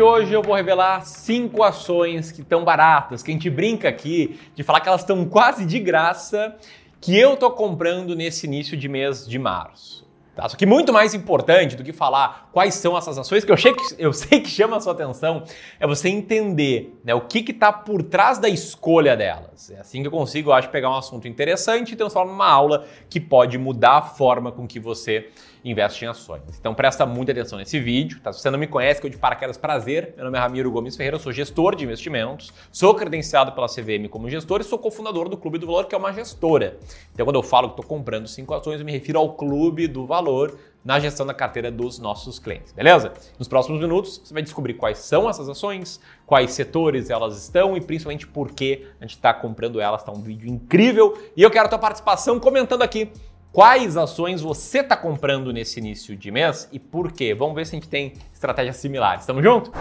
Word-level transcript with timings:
de 0.00 0.02
hoje 0.02 0.32
eu 0.32 0.40
vou 0.40 0.54
revelar 0.54 1.04
cinco 1.04 1.62
ações 1.62 2.32
que 2.32 2.40
estão 2.40 2.64
baratas, 2.64 3.22
que 3.22 3.30
a 3.30 3.34
gente 3.34 3.50
brinca 3.50 3.86
aqui 3.86 4.40
de 4.54 4.62
falar 4.62 4.80
que 4.80 4.88
elas 4.88 5.02
estão 5.02 5.26
quase 5.26 5.66
de 5.66 5.78
graça, 5.78 6.56
que 6.98 7.14
eu 7.18 7.36
tô 7.36 7.50
comprando 7.50 8.16
nesse 8.16 8.46
início 8.46 8.78
de 8.78 8.88
mês 8.88 9.28
de 9.28 9.38
março. 9.38 10.08
Tá? 10.34 10.48
Só 10.48 10.56
que 10.56 10.64
muito 10.64 10.90
mais 10.90 11.12
importante 11.12 11.76
do 11.76 11.84
que 11.84 11.92
falar 11.92 12.48
quais 12.50 12.76
são 12.76 12.96
essas 12.96 13.18
ações, 13.18 13.44
que 13.44 13.52
eu 13.52 13.58
sei 13.58 13.74
que, 13.74 13.94
eu 13.98 14.10
sei 14.14 14.40
que 14.40 14.48
chama 14.48 14.78
a 14.78 14.80
sua 14.80 14.94
atenção, 14.94 15.44
é 15.78 15.86
você 15.86 16.08
entender 16.08 16.98
né, 17.04 17.14
o 17.14 17.20
que 17.20 17.50
está 17.50 17.70
por 17.70 18.02
trás 18.02 18.38
da 18.38 18.48
escolha 18.48 19.14
delas. 19.14 19.70
É 19.70 19.80
assim 19.80 20.00
que 20.00 20.08
eu 20.08 20.12
consigo, 20.12 20.48
eu 20.48 20.54
acho, 20.54 20.70
pegar 20.70 20.88
um 20.88 20.96
assunto 20.96 21.28
interessante 21.28 21.92
e 21.92 21.96
transformar 21.96 22.32
numa 22.32 22.50
aula 22.50 22.86
que 23.10 23.20
pode 23.20 23.58
mudar 23.58 23.98
a 23.98 24.02
forma 24.02 24.50
com 24.50 24.66
que 24.66 24.80
você 24.80 25.28
investe 25.64 26.04
em 26.04 26.08
ações. 26.08 26.42
Então 26.58 26.74
presta 26.74 27.04
muita 27.04 27.32
atenção 27.32 27.58
nesse 27.58 27.78
vídeo. 27.78 28.20
Tá? 28.20 28.32
Se 28.32 28.40
você 28.40 28.50
não 28.50 28.58
me 28.58 28.66
conhece, 28.66 29.00
que 29.00 29.06
eu 29.06 29.10
de 29.10 29.16
paraquedas 29.16 29.56
prazer, 29.56 30.14
meu 30.16 30.24
nome 30.24 30.38
é 30.38 30.40
Ramiro 30.40 30.70
Gomes 30.70 30.96
Ferreira, 30.96 31.16
eu 31.16 31.20
sou 31.20 31.32
gestor 31.32 31.74
de 31.74 31.84
investimentos, 31.84 32.52
sou 32.72 32.94
credenciado 32.94 33.52
pela 33.52 33.66
CVM 33.66 34.08
como 34.08 34.28
gestor 34.28 34.60
e 34.60 34.64
sou 34.64 34.78
cofundador 34.78 35.28
do 35.28 35.36
Clube 35.36 35.58
do 35.58 35.66
Valor, 35.66 35.86
que 35.86 35.94
é 35.94 35.98
uma 35.98 36.12
gestora. 36.12 36.78
Então 37.12 37.24
quando 37.26 37.36
eu 37.36 37.42
falo 37.42 37.68
que 37.68 37.80
estou 37.80 37.86
comprando 37.86 38.26
cinco 38.26 38.54
ações, 38.54 38.80
eu 38.80 38.86
me 38.86 38.92
refiro 38.92 39.18
ao 39.18 39.34
Clube 39.34 39.86
do 39.86 40.06
Valor, 40.06 40.58
na 40.84 40.98
gestão 40.98 41.26
da 41.26 41.34
carteira 41.34 41.70
dos 41.70 41.98
nossos 41.98 42.38
clientes, 42.38 42.72
beleza? 42.72 43.12
Nos 43.38 43.46
próximos 43.46 43.80
minutos 43.80 44.20
você 44.24 44.32
vai 44.32 44.42
descobrir 44.42 44.74
quais 44.74 44.98
são 44.98 45.28
essas 45.28 45.48
ações, 45.48 46.00
quais 46.26 46.52
setores 46.52 47.10
elas 47.10 47.36
estão 47.36 47.76
e 47.76 47.80
principalmente 47.80 48.26
por 48.26 48.52
que 48.52 48.86
a 48.98 49.04
gente 49.04 49.16
está 49.16 49.34
comprando 49.34 49.80
elas. 49.80 50.00
Está 50.00 50.12
um 50.12 50.22
vídeo 50.22 50.48
incrível 50.48 51.18
e 51.36 51.42
eu 51.42 51.50
quero 51.50 51.66
a 51.66 51.68
tua 51.68 51.78
participação 51.78 52.40
comentando 52.40 52.82
aqui 52.82 53.10
quais 53.52 53.96
ações 53.96 54.40
você 54.40 54.80
está 54.80 54.96
comprando 54.96 55.52
nesse 55.52 55.80
início 55.80 56.16
de 56.16 56.30
mês 56.30 56.68
e 56.72 56.78
por 56.78 57.12
quê. 57.12 57.34
Vamos 57.34 57.54
ver 57.54 57.66
se 57.66 57.76
a 57.76 57.78
gente 57.78 57.88
tem 57.88 58.14
estratégias 58.32 58.76
similares. 58.76 59.26
Tamo 59.26 59.42
junto? 59.42 59.72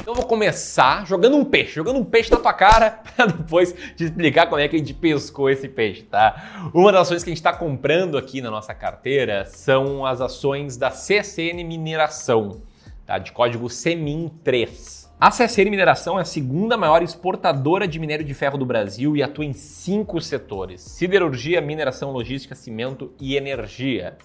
Então 0.00 0.14
eu 0.14 0.22
vou 0.22 0.26
começar 0.26 1.06
jogando 1.06 1.36
um 1.36 1.44
peixe, 1.44 1.74
jogando 1.74 1.98
um 1.98 2.04
peixe 2.04 2.30
na 2.30 2.38
tua 2.38 2.54
cara, 2.54 3.02
para 3.14 3.26
depois 3.26 3.74
te 3.94 4.04
explicar 4.04 4.46
como 4.46 4.58
é 4.58 4.66
que 4.66 4.76
a 4.76 4.78
gente 4.78 4.94
pescou 4.94 5.50
esse 5.50 5.68
peixe, 5.68 6.02
tá? 6.02 6.70
Uma 6.72 6.90
das 6.90 7.02
ações 7.02 7.22
que 7.22 7.28
a 7.28 7.32
gente 7.32 7.40
está 7.40 7.52
comprando 7.52 8.16
aqui 8.16 8.40
na 8.40 8.50
nossa 8.50 8.72
carteira 8.72 9.44
são 9.44 10.06
as 10.06 10.22
ações 10.22 10.78
da 10.78 10.90
CSN 10.90 11.62
Mineração, 11.62 12.62
tá? 13.08 13.16
De 13.18 13.32
código 13.32 13.66
CEMIN3. 13.68 15.08
A 15.18 15.30
CSN 15.30 15.70
Mineração 15.70 16.18
é 16.18 16.22
a 16.22 16.26
segunda 16.26 16.76
maior 16.76 17.02
exportadora 17.02 17.88
de 17.88 17.98
minério 17.98 18.24
de 18.24 18.34
ferro 18.34 18.58
do 18.58 18.66
Brasil 18.66 19.16
e 19.16 19.22
atua 19.22 19.46
em 19.46 19.54
cinco 19.54 20.20
setores: 20.20 20.82
siderurgia, 20.82 21.60
mineração, 21.60 22.12
logística, 22.12 22.54
cimento 22.54 23.12
e 23.18 23.34
energia. 23.34 24.18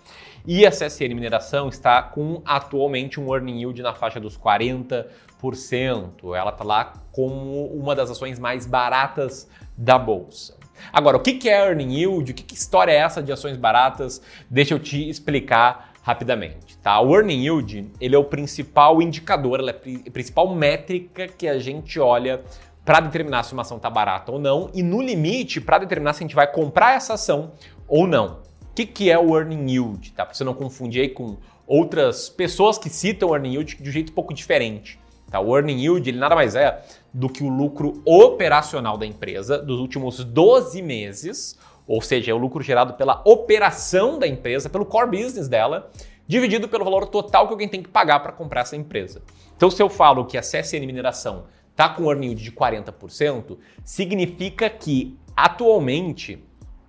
E 0.45 0.66
a 0.66 0.70
CSN 0.70 1.16
Mineração 1.16 1.70
está 1.70 2.04
com 2.04 2.42
atualmente 2.45 3.20
um 3.20 3.34
earning 3.34 3.59
yield 3.59 3.81
na 3.81 3.94
faixa 3.94 4.20
dos 4.20 4.38
40%. 4.38 5.06
Ela 6.36 6.52
está 6.52 6.66
lá 6.66 6.94
como 7.14 7.67
uma 7.67 7.95
das 7.95 8.11
ações 8.11 8.38
mais 8.38 8.67
baratas 8.67 9.50
da 9.78 9.98
bolsa. 9.98 10.58
Agora, 10.92 11.16
o 11.16 11.22
que 11.22 11.48
é 11.48 11.66
earning 11.66 11.94
yield? 11.94 12.31
O 12.34 12.36
que 12.36 12.54
história 12.54 12.92
é 12.92 12.98
essa 12.98 13.23
de 13.23 13.31
ações 13.31 13.56
baratas? 13.56 14.22
Deixa 14.50 14.73
eu 14.73 14.80
te 14.80 15.09
explicar 15.09 15.92
rapidamente. 16.03 16.77
Tá? 16.77 16.99
O 16.99 17.15
earning 17.15 17.45
yield 17.45 17.91
ele 17.99 18.13
é 18.13 18.17
o 18.17 18.25
principal 18.25 19.01
indicador, 19.01 19.61
é 19.67 19.71
a 19.71 20.11
principal 20.11 20.53
métrica 20.53 21.27
que 21.27 21.47
a 21.47 21.57
gente 21.57 21.99
olha 21.99 22.43
para 22.86 22.99
determinar 22.99 23.43
se 23.43 23.53
uma 23.53 23.61
ação 23.61 23.77
está 23.77 23.89
barata 23.89 24.31
ou 24.31 24.37
não 24.37 24.69
e 24.73 24.83
no 24.83 25.02
limite 25.02 25.61
para 25.61 25.80
determinar 25.80 26.13
se 26.13 26.21
a 26.21 26.27
gente 26.27 26.36
vai 26.36 26.45
comprar 26.45 26.95
essa 26.95 27.13
ação 27.13 27.53
ou 27.87 28.05
não. 28.05 28.42
O 28.69 28.75
que, 28.75 28.86
que 28.86 29.09
é 29.09 29.17
o 29.17 29.37
earning 29.37 29.71
yield? 29.71 30.11
Tá? 30.11 30.25
Para 30.25 30.33
você 30.33 30.43
não 30.43 30.53
confundir 30.53 31.03
aí 31.03 31.09
com 31.09 31.37
outras 31.65 32.27
pessoas 32.27 32.77
que 32.77 32.89
citam 32.89 33.30
o 33.30 33.33
earning 33.33 33.53
yield 33.53 33.81
de 33.81 33.89
um 33.89 33.92
jeito 33.92 34.11
um 34.11 34.15
pouco 34.15 34.33
diferente. 34.33 34.99
Tá? 35.31 35.39
O 35.39 35.55
earning 35.55 35.80
yield 35.80 36.09
ele 36.09 36.19
nada 36.19 36.36
mais 36.36 36.53
é 36.53 36.83
do 37.13 37.30
que 37.30 37.43
o 37.43 37.49
lucro 37.49 38.02
operacional 38.05 38.97
da 38.97 39.05
empresa 39.05 39.58
dos 39.58 39.80
últimos 39.80 40.21
12 40.21 40.81
meses, 40.81 41.58
ou 41.88 42.02
seja, 42.02 42.32
é 42.32 42.33
o 42.33 42.38
lucro 42.38 42.64
gerado 42.64 42.94
pela 42.94 43.21
operação 43.26 44.17
da 44.17 44.27
empresa, 44.27 44.70
pelo 44.70 44.86
core 44.86 45.23
business 45.23 45.48
dela, 45.48 45.92
dividido 46.27 46.67
pelo 46.67 46.83
valor 46.83 47.08
total 47.08 47.48
que 47.48 47.54
alguém 47.54 47.67
tem 47.67 47.83
que 47.83 47.89
pagar 47.89 48.21
para 48.21 48.32
comprar 48.32 48.61
essa 48.61 48.76
empresa. 48.76 49.21
Então, 49.55 49.70
se 49.70 49.82
eu 49.82 49.89
falo 49.89 50.26
que 50.26 50.38
a 50.38 50.42
CSN 50.42 50.86
Mineração 50.86 51.45
está 51.72 51.89
com 51.89 52.10
earning 52.10 52.27
yield 52.27 52.43
de 52.43 52.52
40%, 52.52 53.58
significa 53.83 54.70
que 54.70 55.17
atualmente 55.36 56.43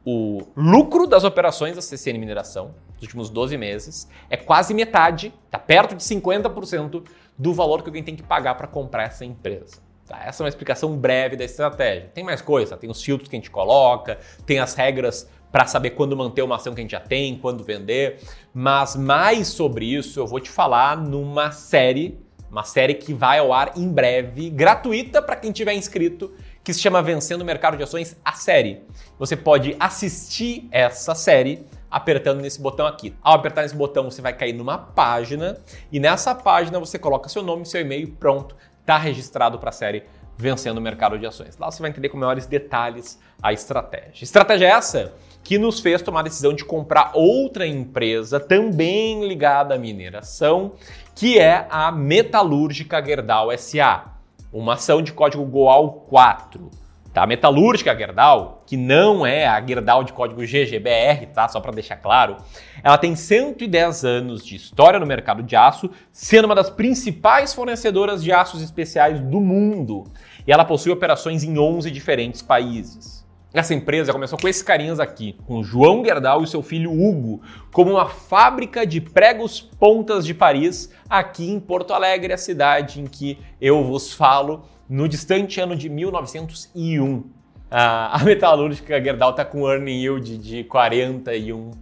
o 0.05 0.43
lucro 0.55 1.07
das 1.07 1.25
operações 1.25 1.77
da 1.77 1.83
CCN 1.83 2.19
Mineração, 2.19 2.75
nos 2.95 3.03
últimos 3.03 3.31
12 3.31 3.57
meses, 3.57 4.09
é 4.29 4.37
quase 4.37 4.75
metade, 4.75 5.33
está 5.47 5.59
perto 5.59 5.95
de 5.95 6.03
50% 6.05 7.05
do 7.37 7.55
valor 7.55 7.83
que 7.83 7.89
alguém 7.89 8.03
tem 8.03 8.15
que 8.15 8.23
pagar 8.23 8.55
para 8.55 8.67
comprar 8.67 9.05
essa 9.05 9.25
empresa. 9.25 9.83
Tá? 10.07 10.23
Essa 10.25 10.43
é 10.43 10.45
uma 10.45 10.49
explicação 10.49 10.97
breve 10.97 11.37
da 11.37 11.45
estratégia. 11.45 12.11
Tem 12.13 12.23
mais 12.23 12.43
coisa, 12.43 12.77
tem 12.77 12.91
os 12.91 13.03
filtros 13.03 13.29
que 13.29 13.37
a 13.37 13.39
gente 13.39 13.51
coloca, 13.51 14.19
tem 14.45 14.59
as 14.59 14.75
regras 14.75 15.29
para 15.51 15.67
saber 15.67 15.91
quando 15.91 16.17
manter 16.17 16.43
uma 16.43 16.57
ação 16.57 16.75
que 16.75 16.81
a 16.81 16.83
gente 16.83 16.91
já 16.91 17.01
tem, 17.01 17.39
quando 17.39 17.63
vender, 17.63 18.19
mas 18.53 18.97
mais 18.97 19.47
sobre 19.49 19.87
isso 19.87 20.19
eu 20.19 20.27
vou 20.27 20.41
te 20.41 20.51
falar 20.51 20.97
numa 20.97 21.53
série, 21.53 22.19
uma 22.51 22.65
série 22.65 22.95
que 22.95 23.15
vai 23.15 23.39
ao 23.39 23.53
ar 23.53 23.73
em 23.77 23.89
breve, 23.89 24.51
gratuita 24.51 25.23
para 25.23 25.37
quem 25.37 25.53
tiver 25.53 25.75
inscrito 25.75 26.33
que 26.65 26.73
se 26.73 26.81
chama 26.81 27.01
Vencendo 27.01 27.43
o 27.43 27.45
Mercado 27.45 27.77
de 27.77 27.85
Ações, 27.85 28.17
a 28.25 28.33
série. 28.33 28.83
Você 29.19 29.37
pode 29.37 29.77
assistir 29.79 30.67
essa 30.73 31.15
série 31.15 31.65
apertando 31.91 32.41
nesse 32.41 32.61
botão 32.61 32.87
aqui. 32.87 33.15
Ao 33.23 33.35
apertar 33.35 33.63
nesse 33.63 33.77
botão, 33.77 34.11
você 34.11 34.21
vai 34.21 34.33
cair 34.33 34.55
numa 34.55 34.77
página 34.77 35.57
e 35.93 36.01
nessa 36.01 36.35
página 36.35 36.81
você 36.81 36.99
coloca 36.99 37.29
seu 37.29 37.43
nome, 37.43 37.65
seu 37.65 37.81
e-mail, 37.81 38.11
pronto, 38.19 38.57
está 38.85 38.99
registrado 38.99 39.59
para 39.59 39.71
a 39.71 39.73
série 39.73 40.05
Vencendo 40.37 40.79
o 40.79 40.81
Mercado 40.81 41.19
de 41.19 41.27
Ações. 41.27 41.57
Lá 41.57 41.71
você 41.71 41.81
vai 41.81 41.91
entender 41.91 42.11
com 42.11 42.19
maiores 42.19 42.45
detalhes 42.45 43.19
a 43.43 43.53
estratégia. 43.53 44.25
Estratégia 44.25 44.67
essa 44.67 45.15
que 45.43 45.59
nos 45.59 45.81
fez 45.81 46.03
tomar 46.03 46.21
a 46.21 46.25
decisão 46.25 46.53
de 46.53 46.65
comprar 46.65 47.13
outra 47.15 47.67
empresa 47.67 48.39
também 48.39 49.27
ligada 49.27 49.75
à 49.75 49.79
mineração, 49.79 50.73
que 51.15 51.39
é 51.39 51.67
a 51.71 51.91
Metalúrgica 51.91 53.05
Gerdau 53.05 53.57
SA 53.57 54.15
uma 54.55 54.75
ação 54.75 55.03
de 55.03 55.13
código 55.13 55.45
GOAL 55.45 56.07
4. 56.09 56.71
Tá? 57.15 57.23
A 57.23 57.27
metalúrgica 57.29 57.97
Gerdau, 57.97 58.65
que 58.67 58.77
não 58.77 59.25
é 59.25 59.47
a 59.47 59.65
Gerdau 59.65 60.03
de 60.03 60.13
código 60.13 60.45
GGBR, 60.45 61.27
tá? 61.27 61.47
Só 61.47 61.61
para 61.61 61.71
deixar 61.71 61.97
claro, 61.97 62.39
ela 62.83 62.99
tem 62.99 63.15
110 63.15 64.05
anos 64.05 64.45
de 64.45 64.57
história 64.57 64.99
no 64.99 65.07
mercado 65.07 65.41
de 65.41 65.55
aço, 65.55 65.89
sendo 66.11 66.47
uma 66.47 66.57
das 66.57 66.69
principais 66.69 67.55
fornecedoras 67.55 68.21
de 68.21 68.33
aços 68.33 68.61
especiais 68.61 69.21
do 69.21 69.41
mundo. 69.41 70.03
E 70.45 70.51
ela 70.51 70.65
possui 70.65 70.91
operações 70.91 71.45
em 71.45 71.57
11 71.57 71.89
diferentes 71.89 72.43
países. 72.43 73.25
Essa 73.55 73.73
empresa 73.73 74.13
começou 74.13 74.37
com 74.37 74.49
esses 74.49 74.63
carinhas 74.63 74.99
aqui, 74.99 75.37
com 75.47 75.63
João 75.63 76.05
Gerdau 76.05 76.43
e 76.43 76.49
seu 76.49 76.61
filho 76.61 76.91
Hugo, 76.91 77.41
como 77.73 77.93
uma 77.93 78.09
fábrica 78.09 78.85
de 78.85 79.01
pregos 79.01 79.61
pontas 79.61 80.27
de 80.27 80.35
Paris, 80.35 80.91
aqui 81.09 81.49
em 81.49 81.61
Porto 81.61 81.95
Alegre, 81.95 82.33
a 82.33 82.37
cidade 82.37 83.01
em 83.01 83.07
que 83.07 83.39
eu 83.61 83.85
vos 83.85 84.13
falo, 84.13 84.65
no 84.89 85.09
distante 85.09 85.61
ano 85.61 85.77
de 85.77 85.89
1901. 85.89 87.25
A 87.71 88.23
metalúrgica 88.25 89.03
Gerdau 89.03 89.31
está 89.31 89.45
com 89.45 89.69
earning 89.69 90.03
yield 90.03 90.39
de 90.39 90.65
41% 90.65 91.75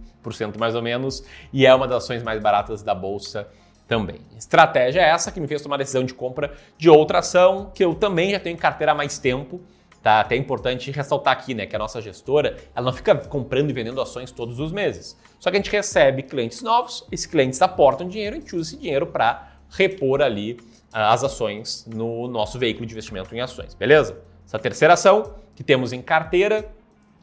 mais 0.57 0.73
ou 0.73 0.81
menos 0.81 1.23
e 1.51 1.65
é 1.65 1.75
uma 1.75 1.87
das 1.87 2.03
ações 2.03 2.23
mais 2.23 2.41
baratas 2.41 2.81
da 2.81 2.95
bolsa 2.95 3.47
também. 3.87 4.21
Estratégia 4.37 5.01
é 5.01 5.09
essa 5.09 5.31
que 5.31 5.39
me 5.39 5.47
fez 5.47 5.61
tomar 5.61 5.75
a 5.75 5.79
decisão 5.79 6.03
de 6.03 6.13
compra 6.13 6.53
de 6.77 6.89
outra 6.89 7.19
ação 7.19 7.71
que 7.75 7.83
eu 7.83 7.93
também 7.93 8.31
já 8.31 8.39
tenho 8.39 8.55
em 8.55 8.57
carteira 8.57 8.93
há 8.93 8.95
mais 8.95 9.19
tempo 9.19 9.61
Tá 10.03 10.19
até 10.19 10.35
importante 10.35 10.91
ressaltar 10.91 11.31
aqui, 11.31 11.53
né, 11.53 11.65
que 11.65 11.73
a 11.77 11.79
nossa 11.79 12.01
gestora, 12.01 12.57
ela 12.75 12.87
não 12.87 12.91
fica 12.91 13.15
comprando 13.15 13.69
e 13.69 13.73
vendendo 13.73 14.01
ações 14.01 14.31
todos 14.31 14.59
os 14.59 14.69
meses. 14.69 15.17
Só 15.39 15.49
que 15.49 15.55
a 15.55 15.59
gente 15.61 15.71
recebe 15.71 16.23
clientes 16.23 16.61
novos, 16.61 17.07
esses 17.09 17.25
clientes 17.25 17.61
aportam 17.61 18.09
dinheiro 18.09 18.35
e 18.35 18.37
a 18.37 18.41
gente 18.41 18.53
usa 18.53 18.71
esse 18.71 18.81
dinheiro 18.81 19.07
para 19.07 19.53
repor 19.69 20.21
ali 20.21 20.59
as 20.93 21.23
ações 21.23 21.85
no 21.87 22.27
nosso 22.27 22.59
veículo 22.59 22.85
de 22.85 22.93
investimento 22.93 23.33
em 23.35 23.41
ações, 23.41 23.73
beleza? 23.73 24.19
Essa 24.45 24.59
terceira 24.59 24.93
ação 24.93 25.35
que 25.55 25.63
temos 25.63 25.91
em 25.91 26.01
carteira 26.01 26.69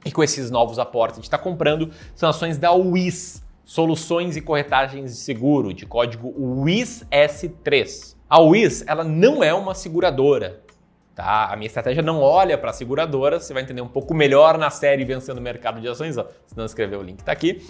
e 0.04 0.10
com 0.10 0.22
esses 0.22 0.50
novos 0.50 0.78
aportes 0.78 1.18
a 1.18 1.20
gente 1.20 1.26
está 1.26 1.38
comprando 1.38 1.90
são 2.14 2.28
ações 2.28 2.58
da 2.58 2.72
WIS, 2.72 3.42
Soluções 3.64 4.36
e 4.36 4.40
Corretagens 4.40 5.12
de 5.12 5.16
Seguro, 5.18 5.72
de 5.72 5.86
código 5.86 6.34
WIS-S3. 6.64 8.16
A 8.28 8.40
WIS 8.40 8.84
ela 8.86 9.04
não 9.04 9.44
é 9.44 9.54
uma 9.54 9.74
seguradora, 9.74 10.60
Tá? 11.14 11.52
A 11.52 11.56
minha 11.56 11.66
estratégia 11.66 12.02
não 12.02 12.22
olha 12.22 12.56
para 12.56 12.70
a 12.70 12.72
seguradora, 12.72 13.38
você 13.38 13.52
vai 13.52 13.62
entender 13.62 13.82
um 13.82 13.88
pouco 13.88 14.14
melhor 14.14 14.56
na 14.56 14.70
série 14.70 15.04
Vencendo 15.04 15.36
o 15.36 15.40
Mercado 15.42 15.78
de 15.78 15.86
Ações, 15.86 16.16
ó. 16.16 16.26
se 16.46 16.56
não 16.56 16.64
escreveu 16.64 17.00
o 17.00 17.02
link 17.02 17.18
está 17.18 17.30
aqui. 17.30 17.62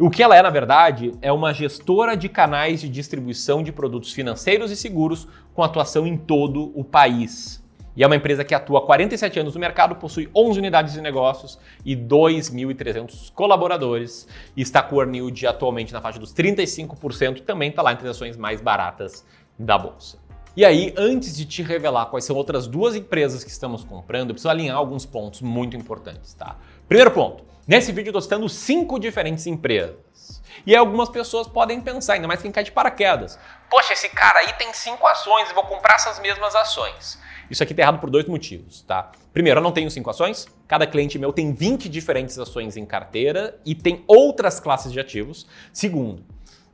O 0.00 0.08
que 0.08 0.22
ela 0.22 0.36
é, 0.36 0.40
na 0.40 0.48
verdade, 0.48 1.12
é 1.20 1.32
uma 1.32 1.52
gestora 1.52 2.16
de 2.16 2.28
canais 2.28 2.80
de 2.80 2.88
distribuição 2.88 3.64
de 3.64 3.72
produtos 3.72 4.12
financeiros 4.12 4.70
e 4.70 4.76
seguros 4.76 5.26
com 5.52 5.60
atuação 5.60 6.06
em 6.06 6.16
todo 6.16 6.70
o 6.78 6.84
país. 6.84 7.60
E 7.96 8.04
é 8.04 8.06
uma 8.06 8.14
empresa 8.14 8.44
que 8.44 8.54
atua 8.54 8.78
há 8.78 8.82
47 8.82 9.40
anos 9.40 9.54
no 9.54 9.60
mercado, 9.60 9.96
possui 9.96 10.30
11 10.32 10.60
unidades 10.60 10.92
de 10.92 11.00
negócios 11.00 11.58
e 11.84 11.96
2.300 11.96 13.32
colaboradores. 13.32 14.28
E 14.56 14.62
está 14.62 14.80
com 14.80 14.94
o 14.94 15.00
earn 15.02 15.20
atualmente 15.48 15.92
na 15.92 16.00
faixa 16.00 16.20
dos 16.20 16.32
35%, 16.32 17.40
também 17.40 17.70
está 17.70 17.82
lá 17.82 17.92
entre 17.92 18.08
as 18.08 18.14
ações 18.14 18.36
mais 18.36 18.60
baratas 18.60 19.26
da 19.58 19.76
bolsa. 19.76 20.27
E 20.58 20.64
aí, 20.64 20.92
antes 20.96 21.36
de 21.36 21.44
te 21.44 21.62
revelar 21.62 22.06
quais 22.06 22.24
são 22.24 22.34
outras 22.34 22.66
duas 22.66 22.96
empresas 22.96 23.44
que 23.44 23.50
estamos 23.50 23.84
comprando, 23.84 24.30
eu 24.30 24.34
preciso 24.34 24.48
alinhar 24.48 24.76
alguns 24.76 25.06
pontos 25.06 25.40
muito 25.40 25.76
importantes, 25.76 26.34
tá? 26.34 26.56
Primeiro 26.88 27.12
ponto, 27.12 27.44
nesse 27.64 27.92
vídeo 27.92 28.08
eu 28.08 28.10
estou 28.10 28.22
citando 28.22 28.48
cinco 28.48 28.98
diferentes 28.98 29.46
empresas. 29.46 30.42
E 30.66 30.74
algumas 30.74 31.08
pessoas 31.10 31.46
podem 31.46 31.80
pensar, 31.80 32.14
ainda 32.14 32.26
mais 32.26 32.42
quem 32.42 32.50
cai 32.50 32.64
de 32.64 32.72
paraquedas. 32.72 33.38
Poxa, 33.70 33.92
esse 33.92 34.08
cara 34.08 34.40
aí 34.40 34.52
tem 34.54 34.72
cinco 34.72 35.06
ações, 35.06 35.48
e 35.48 35.54
vou 35.54 35.62
comprar 35.62 35.94
essas 35.94 36.18
mesmas 36.18 36.56
ações. 36.56 37.20
Isso 37.48 37.62
aqui 37.62 37.72
está 37.72 37.84
errado 37.84 38.00
por 38.00 38.10
dois 38.10 38.26
motivos, 38.26 38.82
tá? 38.82 39.12
Primeiro, 39.32 39.60
eu 39.60 39.62
não 39.62 39.70
tenho 39.70 39.88
cinco 39.92 40.10
ações. 40.10 40.48
Cada 40.66 40.88
cliente 40.88 41.20
meu 41.20 41.32
tem 41.32 41.54
20 41.54 41.88
diferentes 41.88 42.36
ações 42.36 42.76
em 42.76 42.84
carteira 42.84 43.56
e 43.64 43.76
tem 43.76 44.02
outras 44.08 44.58
classes 44.58 44.92
de 44.92 44.98
ativos. 44.98 45.46
Segundo, 45.72 46.26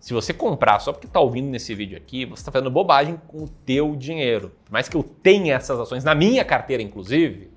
se 0.04 0.12
você 0.12 0.34
comprar 0.34 0.80
só 0.80 0.92
porque 0.92 1.06
está 1.06 1.18
ouvindo 1.18 1.48
nesse 1.48 1.74
vídeo 1.74 1.96
aqui, 1.96 2.26
você 2.26 2.42
está 2.42 2.52
fazendo 2.52 2.70
bobagem 2.70 3.18
com 3.26 3.44
o 3.44 3.48
teu 3.48 3.96
dinheiro. 3.96 4.52
Por 4.66 4.70
mais 4.70 4.86
que 4.86 4.94
eu 4.94 5.02
tenha 5.02 5.54
essas 5.54 5.80
ações 5.80 6.04
na 6.04 6.14
minha 6.14 6.44
carteira, 6.44 6.82
inclusive, 6.82 7.50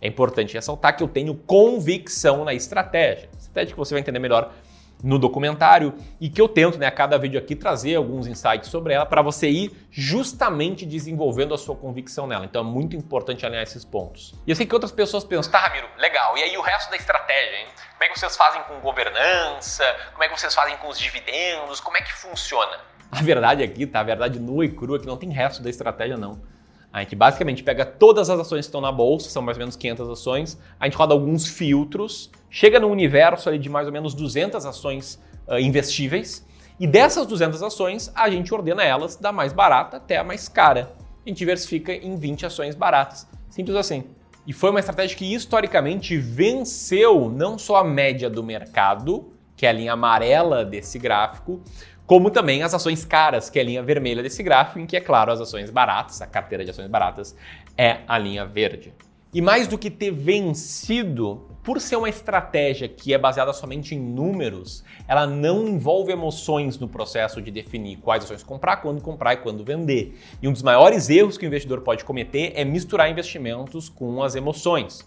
é 0.00 0.06
importante 0.06 0.54
ressaltar 0.54 0.96
que 0.96 1.02
eu 1.02 1.08
tenho 1.08 1.34
convicção 1.34 2.44
na 2.44 2.54
estratégia. 2.54 3.28
Estratégia 3.36 3.72
que 3.74 3.76
você 3.76 3.94
vai 3.94 4.00
entender 4.00 4.20
melhor 4.20 4.54
no 5.02 5.18
documentário 5.18 5.94
e 6.20 6.28
que 6.28 6.40
eu 6.40 6.48
tento, 6.48 6.78
né, 6.78 6.86
a 6.86 6.90
cada 6.90 7.16
vídeo 7.18 7.38
aqui 7.38 7.54
trazer 7.54 7.94
alguns 7.94 8.26
insights 8.26 8.68
sobre 8.68 8.94
ela 8.94 9.06
para 9.06 9.22
você 9.22 9.48
ir 9.48 9.88
justamente 9.90 10.84
desenvolvendo 10.84 11.54
a 11.54 11.58
sua 11.58 11.76
convicção 11.76 12.26
nela. 12.26 12.44
Então 12.44 12.62
é 12.62 12.64
muito 12.64 12.96
importante 12.96 13.46
alinhar 13.46 13.62
esses 13.62 13.84
pontos. 13.84 14.34
E 14.46 14.50
eu 14.50 14.56
sei 14.56 14.66
que 14.66 14.74
outras 14.74 14.92
pessoas 14.92 15.24
pensam, 15.24 15.52
tá, 15.52 15.58
Ramiro, 15.60 15.88
legal, 15.96 16.36
e 16.36 16.42
aí 16.42 16.56
o 16.56 16.62
resto 16.62 16.90
da 16.90 16.96
estratégia, 16.96 17.60
hein? 17.60 17.66
Como 17.92 18.04
é 18.04 18.08
que 18.08 18.18
vocês 18.18 18.36
fazem 18.36 18.62
com 18.62 18.80
governança? 18.80 19.84
Como 20.12 20.24
é 20.24 20.28
que 20.28 20.38
vocês 20.38 20.54
fazem 20.54 20.76
com 20.76 20.88
os 20.88 20.98
dividendos? 20.98 21.80
Como 21.80 21.96
é 21.96 22.02
que 22.02 22.12
funciona? 22.12 22.78
A 23.10 23.22
verdade 23.22 23.62
aqui, 23.62 23.86
tá? 23.86 24.00
A 24.00 24.04
verdade 24.04 24.38
nua 24.38 24.64
e 24.64 24.68
crua 24.68 24.98
é 24.98 25.00
que 25.00 25.06
não 25.06 25.16
tem 25.16 25.30
resto 25.30 25.62
da 25.62 25.70
estratégia, 25.70 26.16
não. 26.16 26.40
A 26.98 27.02
gente 27.02 27.16
basicamente 27.16 27.62
pega 27.62 27.84
todas 27.84 28.28
as 28.28 28.40
ações 28.40 28.60
que 28.60 28.68
estão 28.68 28.80
na 28.80 28.92
bolsa, 28.92 29.30
são 29.30 29.42
mais 29.42 29.56
ou 29.56 29.60
menos 29.60 29.76
500 29.76 30.08
ações, 30.08 30.58
a 30.78 30.84
gente 30.84 30.96
roda 30.96 31.14
alguns 31.14 31.46
filtros, 31.46 32.30
chega 32.50 32.80
no 32.80 32.88
universo 32.88 33.48
ali 33.48 33.58
de 33.58 33.68
mais 33.68 33.86
ou 33.86 33.92
menos 33.92 34.14
200 34.14 34.66
ações 34.66 35.20
uh, 35.46 35.58
investíveis, 35.58 36.46
e 36.80 36.86
dessas 36.86 37.26
200 37.26 37.62
ações, 37.62 38.12
a 38.14 38.30
gente 38.30 38.54
ordena 38.54 38.84
elas 38.84 39.16
da 39.16 39.32
mais 39.32 39.52
barata 39.52 39.96
até 39.96 40.16
a 40.16 40.24
mais 40.24 40.48
cara. 40.48 40.92
A 41.24 41.28
gente 41.28 41.38
diversifica 41.38 41.92
em 41.92 42.16
20 42.16 42.46
ações 42.46 42.76
baratas. 42.76 43.26
Simples 43.50 43.76
assim. 43.76 44.04
E 44.46 44.52
foi 44.52 44.70
uma 44.70 44.78
estratégia 44.80 45.16
que 45.16 45.34
historicamente 45.34 46.16
venceu 46.16 47.28
não 47.28 47.58
só 47.58 47.76
a 47.76 47.84
média 47.84 48.30
do 48.30 48.42
mercado, 48.42 49.32
que 49.56 49.66
é 49.66 49.70
a 49.70 49.72
linha 49.72 49.92
amarela 49.92 50.64
desse 50.64 50.98
gráfico, 50.98 51.60
como 52.08 52.30
também 52.30 52.62
as 52.62 52.72
ações 52.72 53.04
caras, 53.04 53.50
que 53.50 53.58
é 53.58 53.62
a 53.62 53.64
linha 53.66 53.82
vermelha 53.82 54.22
desse 54.22 54.42
gráfico, 54.42 54.78
em 54.78 54.86
que, 54.86 54.96
é 54.96 55.00
claro, 55.00 55.30
as 55.30 55.42
ações 55.42 55.68
baratas, 55.68 56.22
a 56.22 56.26
carteira 56.26 56.64
de 56.64 56.70
ações 56.70 56.88
baratas, 56.88 57.36
é 57.76 57.98
a 58.08 58.16
linha 58.16 58.46
verde. 58.46 58.94
E 59.34 59.42
mais 59.42 59.68
do 59.68 59.76
que 59.76 59.90
ter 59.90 60.10
vencido, 60.10 61.46
por 61.62 61.78
ser 61.78 61.96
uma 61.96 62.08
estratégia 62.08 62.88
que 62.88 63.12
é 63.12 63.18
baseada 63.18 63.52
somente 63.52 63.94
em 63.94 64.00
números, 64.00 64.82
ela 65.06 65.26
não 65.26 65.68
envolve 65.68 66.10
emoções 66.10 66.78
no 66.78 66.88
processo 66.88 67.42
de 67.42 67.50
definir 67.50 67.98
quais 67.98 68.24
ações 68.24 68.42
comprar, 68.42 68.78
quando 68.78 69.02
comprar 69.02 69.34
e 69.34 69.36
quando 69.36 69.62
vender. 69.62 70.18
E 70.40 70.48
um 70.48 70.52
dos 70.52 70.62
maiores 70.62 71.10
erros 71.10 71.36
que 71.36 71.44
o 71.44 71.48
investidor 71.48 71.82
pode 71.82 72.06
cometer 72.06 72.54
é 72.54 72.64
misturar 72.64 73.10
investimentos 73.10 73.90
com 73.90 74.22
as 74.22 74.34
emoções. 74.34 75.06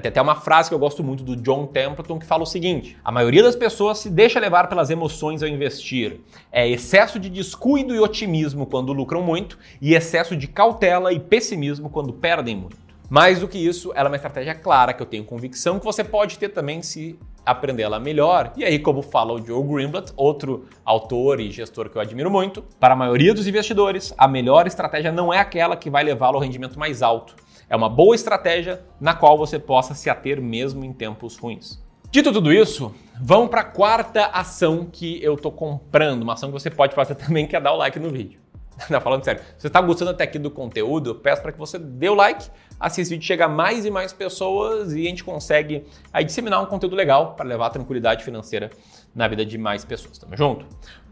Tem 0.00 0.10
até 0.10 0.20
uma 0.20 0.34
frase 0.34 0.68
que 0.68 0.74
eu 0.74 0.78
gosto 0.78 1.02
muito 1.02 1.24
do 1.24 1.34
John 1.36 1.66
Templeton 1.66 2.18
que 2.18 2.26
fala 2.26 2.42
o 2.42 2.46
seguinte: 2.46 2.96
a 3.02 3.10
maioria 3.10 3.42
das 3.42 3.56
pessoas 3.56 3.98
se 3.98 4.10
deixa 4.10 4.38
levar 4.38 4.68
pelas 4.68 4.90
emoções 4.90 5.42
ao 5.42 5.48
investir. 5.48 6.20
É 6.52 6.68
excesso 6.68 7.18
de 7.18 7.30
descuido 7.30 7.94
e 7.94 7.98
otimismo 7.98 8.66
quando 8.66 8.92
lucram 8.92 9.22
muito, 9.22 9.58
e 9.80 9.94
excesso 9.94 10.36
de 10.36 10.46
cautela 10.46 11.12
e 11.12 11.18
pessimismo 11.18 11.88
quando 11.88 12.12
perdem 12.12 12.54
muito. 12.54 12.76
Mais 13.08 13.38
do 13.38 13.46
que 13.48 13.56
isso, 13.56 13.92
ela 13.94 14.08
é 14.08 14.10
uma 14.10 14.16
estratégia 14.16 14.54
clara 14.54 14.92
que 14.92 15.00
eu 15.00 15.06
tenho 15.06 15.24
convicção 15.24 15.78
que 15.78 15.84
você 15.84 16.02
pode 16.02 16.38
ter 16.38 16.48
também 16.48 16.82
se 16.82 17.18
aprender 17.44 17.84
ela 17.84 18.00
melhor. 18.00 18.52
E 18.56 18.64
aí, 18.64 18.80
como 18.80 19.00
fala 19.00 19.32
o 19.32 19.46
Joe 19.46 19.62
Greenblatt, 19.62 20.12
outro 20.16 20.66
autor 20.84 21.38
e 21.38 21.50
gestor 21.50 21.88
que 21.88 21.96
eu 21.96 22.02
admiro 22.02 22.28
muito, 22.30 22.64
para 22.80 22.94
a 22.94 22.96
maioria 22.96 23.32
dos 23.32 23.46
investidores, 23.46 24.12
a 24.18 24.26
melhor 24.26 24.66
estratégia 24.66 25.12
não 25.12 25.32
é 25.32 25.38
aquela 25.38 25.76
que 25.76 25.88
vai 25.88 26.02
levá-lo 26.02 26.36
ao 26.36 26.42
rendimento 26.42 26.78
mais 26.78 27.00
alto 27.00 27.45
é 27.68 27.76
uma 27.76 27.88
boa 27.88 28.14
estratégia 28.14 28.82
na 29.00 29.14
qual 29.14 29.36
você 29.36 29.58
possa 29.58 29.94
se 29.94 30.08
ater 30.08 30.40
mesmo 30.40 30.84
em 30.84 30.92
tempos 30.92 31.36
ruins. 31.36 31.84
Dito 32.10 32.32
tudo 32.32 32.52
isso, 32.52 32.94
vamos 33.20 33.50
para 33.50 33.62
a 33.62 33.64
quarta 33.64 34.26
ação 34.26 34.88
que 34.90 35.22
eu 35.22 35.34
estou 35.34 35.50
comprando, 35.50 36.22
uma 36.22 36.34
ação 36.34 36.50
que 36.50 36.52
você 36.52 36.70
pode 36.70 36.94
fazer 36.94 37.14
também, 37.16 37.46
que 37.46 37.56
é 37.56 37.60
dar 37.60 37.72
o 37.72 37.76
like 37.76 37.98
no 37.98 38.10
vídeo. 38.10 38.40
Não, 38.90 39.00
falando 39.00 39.24
sério, 39.24 39.40
se 39.40 39.62
você 39.62 39.66
está 39.66 39.80
gostando 39.80 40.10
até 40.10 40.24
aqui 40.24 40.38
do 40.38 40.50
conteúdo, 40.50 41.14
peço 41.14 41.42
para 41.42 41.52
que 41.52 41.58
você 41.58 41.78
dê 41.78 42.08
o 42.08 42.14
like, 42.14 42.50
esse 42.84 43.04
vídeo 43.04 43.24
chega 43.24 43.46
a 43.46 43.48
mais 43.48 43.86
e 43.86 43.90
mais 43.90 44.12
pessoas 44.12 44.92
e 44.92 45.06
a 45.06 45.08
gente 45.08 45.24
consegue 45.24 45.84
aí 46.12 46.24
disseminar 46.24 46.62
um 46.62 46.66
conteúdo 46.66 46.94
legal 46.94 47.34
para 47.34 47.46
levar 47.46 47.70
tranquilidade 47.70 48.22
financeira 48.22 48.70
na 49.14 49.26
vida 49.26 49.44
de 49.46 49.56
mais 49.56 49.84
pessoas. 49.84 50.18
Tamo 50.18 50.36
junto? 50.36 50.66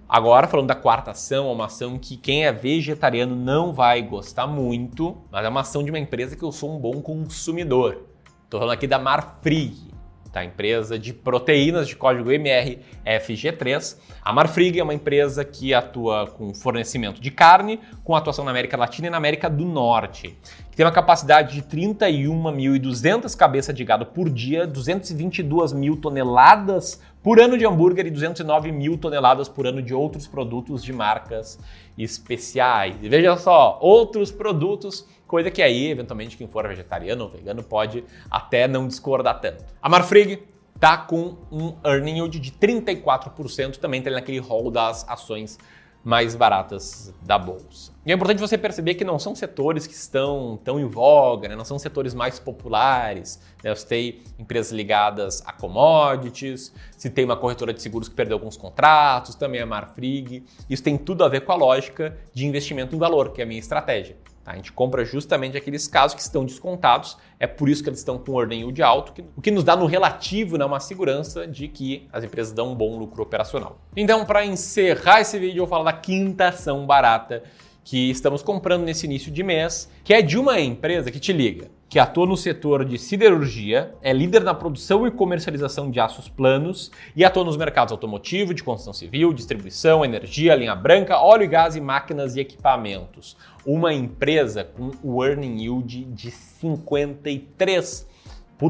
Agora, 0.07 0.47
falando 0.47 0.67
da 0.67 0.75
quarta 0.75 1.13
ação, 1.13 1.49
é 1.49 1.53
uma 1.53 1.65
ação 1.65 1.99
que 1.99 2.17
quem 2.19 2.45
é 2.45 2.53
vegetariano 2.53 3.35
não 3.35 3.73
vai 3.73 4.03
gostar 4.03 4.47
muito, 4.47 5.17
mas 5.31 5.45
é 5.45 5.49
uma 5.49 5.63
ação 5.63 5.83
de 5.83 5.91
uma 5.91 5.99
empresa 5.99 6.37
que 6.37 6.43
eu 6.43 6.53
sou 6.53 6.77
um 6.77 6.79
bom 6.79 7.01
consumidor. 7.01 8.05
Estou 8.45 8.61
falando 8.61 8.75
aqui 8.75 8.87
da 8.87 8.99
Marfrig, 8.99 9.94
tá? 10.35 10.45
empresa 10.45 10.99
de 10.99 11.15
proteínas 11.15 11.87
de 11.87 11.95
código 11.95 12.29
MRFG3. 12.31 13.97
A 14.23 14.33
Marfrig 14.33 14.79
é 14.79 14.83
uma 14.83 14.93
empresa 14.93 15.45
que 15.45 15.73
atua 15.73 16.27
com 16.27 16.53
fornecimento 16.53 17.21
de 17.21 17.31
carne, 17.31 17.79
com 18.03 18.17
atuação 18.17 18.45
na 18.45 18.51
América 18.51 18.77
Latina 18.77 19.07
e 19.07 19.11
na 19.11 19.17
América 19.17 19.49
do 19.49 19.65
Norte, 19.65 20.37
que 20.71 20.77
tem 20.77 20.85
uma 20.85 20.93
capacidade 20.93 21.55
de 21.55 21.63
31.200 21.63 23.37
cabeças 23.37 23.75
de 23.75 23.85
gado 23.85 24.07
por 24.07 24.29
dia, 24.29 24.67
222 24.67 25.73
mil 25.73 25.97
toneladas 25.97 27.01
por 27.23 27.41
ano 27.41 27.57
de 27.57 27.65
hambúrguer 27.65 28.07
e 28.07 28.11
209 28.11 28.71
mil 28.73 28.99
toneladas 28.99 29.49
por 29.49 29.67
ano 29.67 29.81
de 29.81 29.95
outros 29.95 30.27
produtos 30.27 30.83
de 30.83 30.93
marcas 30.93 31.59
especiais. 31.97 32.97
E 33.03 33.09
veja 33.09 33.37
só, 33.37 33.79
outros 33.81 34.31
produtos, 34.31 35.07
coisa 35.35 35.51
que 35.51 35.61
aí, 35.61 35.91
eventualmente, 35.91 36.37
quem 36.37 36.47
for 36.47 36.69
vegetariano 36.69 37.25
ou 37.25 37.29
vegano 37.29 37.61
pode 37.61 38.05
até 38.31 38.69
não 38.69 38.87
discordar 38.87 39.41
tanto. 39.41 39.65
A 39.83 39.89
Marfrig 39.89 40.45
tá 40.79 40.97
com 40.97 41.37
um 41.51 41.75
earning 41.85 42.19
yield 42.19 42.39
de 42.39 42.53
34%, 42.53 43.79
também 43.79 43.99
está 43.99 44.13
naquele 44.13 44.39
rol 44.39 44.71
das 44.71 45.05
ações 45.09 45.59
mais 46.05 46.37
baratas 46.37 47.13
da 47.23 47.37
bolsa. 47.37 47.93
E 48.07 48.13
é 48.13 48.15
importante 48.15 48.39
você 48.39 48.57
perceber 48.57 48.95
que 48.95 49.05
não 49.05 49.19
são 49.19 49.35
setores 49.35 49.89
que 49.89 49.95
estão 49.95 50.57
tão 50.63 50.79
em 50.79 50.87
voga, 50.87 51.49
né? 51.49 51.57
não 51.57 51.65
são 51.65 51.81
setores 51.81 52.15
mais 52.15 52.39
populares. 52.39 53.41
Né? 53.65 53.75
Você 53.75 53.87
tem 53.89 54.23
empresas 54.39 54.71
ligadas 54.71 55.43
a 55.45 55.53
commodities, 55.53 56.73
se 56.97 57.11
tem 57.11 57.25
uma 57.25 57.37
corretora 57.37 57.75
de 57.75 57.83
seguros 57.83 58.09
que 58.09 58.15
perdeu 58.15 58.37
alguns 58.37 58.57
contratos, 58.57 59.35
também 59.35 59.61
a 59.61 59.67
Marfrig. 59.67 60.45
Isso 60.71 60.83
tem 60.85 60.97
tudo 60.97 61.25
a 61.25 61.29
ver 61.29 61.41
com 61.41 61.51
a 61.51 61.57
lógica 61.57 62.17
de 62.33 62.47
investimento 62.47 62.95
em 62.95 62.99
valor, 63.01 63.33
que 63.33 63.41
é 63.41 63.45
a 63.45 63.47
minha 63.49 63.59
estratégia. 63.59 64.17
Tá? 64.45 64.53
A 64.53 64.57
gente 64.57 64.71
compra 64.71 65.05
justamente 65.05 65.57
aqueles 65.57 65.89
casos 65.89 66.15
que 66.15 66.21
estão 66.21 66.45
descontados, 66.45 67.17
é 67.41 67.47
por 67.47 67.69
isso 67.69 67.83
que 67.83 67.89
eles 67.89 68.01
estão 68.01 68.19
com 68.19 68.33
ordem 68.33 68.71
de 68.73 68.83
alto, 68.83 69.25
o 69.35 69.41
que 69.41 69.51
nos 69.51 69.65
dá 69.65 69.75
no 69.75 69.87
relativo 69.87 70.59
né, 70.59 70.65
uma 70.65 70.81
segurança 70.81 71.47
de 71.47 71.67
que 71.67 72.07
as 72.13 72.23
empresas 72.23 72.53
dão 72.53 72.73
um 72.73 72.75
bom 72.75 72.99
lucro 72.99 73.23
operacional. 73.23 73.79
Então, 73.97 74.25
para 74.27 74.45
encerrar 74.45 75.23
esse 75.23 75.39
vídeo, 75.39 75.61
eu 75.61 75.67
vou 75.67 75.79
falar 75.79 75.91
da 75.91 75.99
quinta 75.99 76.49
ação 76.49 76.87
barata 76.87 77.43
que 77.83 78.11
estamos 78.11 78.43
comprando 78.43 78.83
nesse 78.83 79.07
início 79.07 79.31
de 79.33 79.43
mês, 79.43 79.91
que 80.03 80.13
é 80.13 80.21
de 80.21 80.39
uma 80.39 80.61
empresa 80.61 81.11
que 81.11 81.21
te 81.21 81.33
liga, 81.33 81.71
que 81.89 81.99
atua 81.99 82.27
no 82.27 82.37
setor 82.37 82.85
de 82.85 82.99
siderurgia, 82.99 83.95
é 84.03 84.13
líder 84.13 84.43
na 84.43 84.55
produção 84.55 85.07
e 85.07 85.11
comercialização 85.11 85.91
de 85.91 86.01
aços 86.01 86.29
planos 86.29 86.91
e 87.15 87.25
atua 87.25 87.45
nos 87.45 87.57
mercados 87.57 87.93
automotivo, 87.93 88.55
de 88.55 88.65
construção 88.65 88.93
civil, 88.93 89.33
distribuição, 89.33 90.05
energia, 90.05 90.55
linha 90.55 90.75
branca, 90.75 91.19
óleo 91.19 91.45
e 91.45 91.49
gás 91.49 91.77
e 91.77 91.81
máquinas 91.81 92.37
e 92.37 92.41
equipamentos. 92.41 93.37
Uma 93.65 93.93
empresa 93.93 94.65
com 94.65 94.91
o 95.03 95.25
earning 95.25 95.63
yield 95.63 96.05
de 96.05 96.31
53 96.31 98.14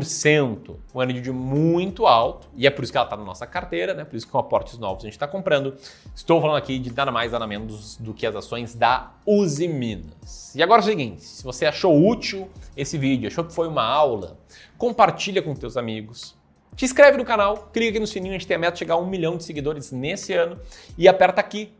um 0.02 1.00
ano 1.00 1.12
de 1.12 1.30
muito 1.30 2.06
alto, 2.06 2.48
e 2.56 2.66
é 2.66 2.70
por 2.70 2.82
isso 2.82 2.92
que 2.92 2.96
ela 2.96 3.06
está 3.06 3.16
na 3.16 3.24
nossa 3.24 3.46
carteira, 3.46 3.94
né? 3.94 4.04
Por 4.04 4.16
isso 4.16 4.26
que 4.26 4.32
com 4.32 4.38
aportes 4.38 4.78
novos 4.78 5.04
a 5.04 5.06
gente 5.06 5.14
está 5.14 5.28
comprando. 5.28 5.74
Estou 6.14 6.40
falando 6.40 6.56
aqui 6.56 6.78
de 6.78 6.92
nada 6.92 7.12
mais, 7.12 7.32
nada 7.32 7.46
menos 7.46 7.96
do 7.96 8.14
que 8.14 8.26
as 8.26 8.34
ações 8.34 8.74
da 8.74 9.12
Uzi 9.26 9.68
Minas. 9.68 10.54
E 10.54 10.62
agora 10.62 10.80
é 10.80 10.84
o 10.84 10.86
seguinte, 10.86 11.22
se 11.22 11.44
você 11.44 11.66
achou 11.66 12.06
útil 12.06 12.50
esse 12.76 12.96
vídeo, 12.96 13.28
achou 13.28 13.44
que 13.44 13.52
foi 13.52 13.68
uma 13.68 13.84
aula, 13.84 14.38
compartilha 14.78 15.42
com 15.42 15.54
teus 15.54 15.76
amigos, 15.76 16.36
te 16.74 16.84
inscreve 16.84 17.16
no 17.16 17.24
canal, 17.24 17.68
clica 17.72 17.90
aqui 17.90 18.00
no 18.00 18.06
sininho, 18.06 18.34
a 18.34 18.38
gente 18.38 18.46
tem 18.46 18.56
a 18.56 18.58
meta 18.58 18.72
de 18.72 18.80
chegar 18.80 18.94
a 18.94 18.98
um 18.98 19.06
milhão 19.06 19.36
de 19.36 19.44
seguidores 19.44 19.92
nesse 19.92 20.32
ano 20.32 20.58
e 20.98 21.06
aperta 21.06 21.40
aqui 21.40 21.72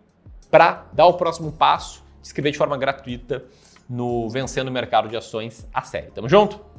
para 0.51 0.87
dar 0.93 1.07
o 1.07 1.15
próximo 1.15 1.51
passo, 1.51 2.05
se 2.23 2.29
inscrever 2.29 2.53
de 2.53 2.59
forma 2.59 2.77
gratuita 2.77 3.45
no 3.89 4.29
Vencendo 4.31 4.69
o 4.69 4.73
Mercado 4.73 5.09
de 5.09 5.17
Ações 5.17 5.67
a 5.73 5.83
série. 5.83 6.11
Tamo 6.13 6.29
junto? 6.29 6.74